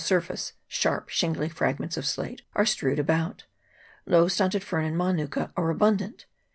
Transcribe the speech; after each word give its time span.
surface 0.03 0.53
sharp 0.67 1.09
shingly 1.09 1.47
fragments 1.47 1.95
of 1.95 2.07
slate 2.07 2.41
are 2.55 2.65
strewed 2.65 2.97
about. 2.97 3.45
Low 4.07 4.27
stunted 4.27 4.63
fern 4.63 4.83
and 4.85 4.97
manuka 4.97 5.53
are 5.55 5.71
abun 5.71 5.97
dant. 5.97 6.25